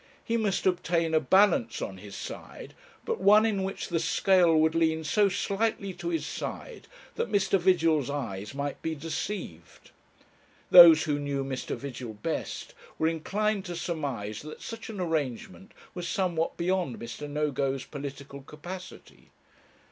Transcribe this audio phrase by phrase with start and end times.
[0.25, 2.73] He must obtain a balance on his side,
[3.05, 7.59] but one in which the scale would lean so slightly to his side that Mr.
[7.59, 9.91] Vigil's eyes might be deceived.
[10.71, 11.75] Those who knew Mr.
[11.75, 17.29] Vigil best were inclined to surmise that such an arrangement was somewhat beyond Mr.
[17.29, 19.29] Nogo's political capacity.